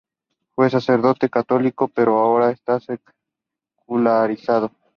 Fue 0.55 0.67
sacerdote 0.71 1.29
católico, 1.29 1.87
pero 1.87 2.17
ahora 2.17 2.49
está 2.49 2.79
secularizado. 2.79 4.71